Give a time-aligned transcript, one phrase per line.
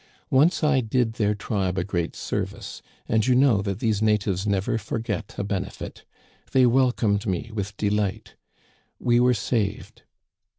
[0.31, 4.79] Once I did their tribe a great service; and you know that these natives never
[4.79, 6.05] forget a benefit.
[6.53, 8.33] They welcomed me with delight.
[8.97, 10.01] We were saved.